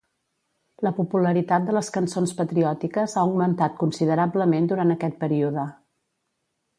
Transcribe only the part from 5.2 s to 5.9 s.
període.